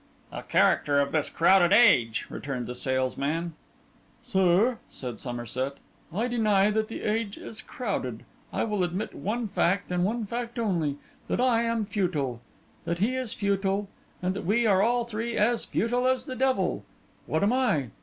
[0.31, 3.53] 'A character of this crowded age,' returned the salesman.
[4.23, 5.73] 'Sir,' said Somerset,
[6.11, 10.57] 'I deny that the age is crowded; I will admit one fact, and one fact
[10.57, 12.41] only: that I am futile,
[12.83, 13.89] that he is futile,
[14.23, 16.83] and that we are all three as futile as the devil.
[17.27, 17.91] What am I?